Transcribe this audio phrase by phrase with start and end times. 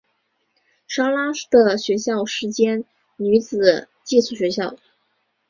[0.87, 2.83] 莎拉的学校是间
[3.17, 4.75] 女子寄宿学校。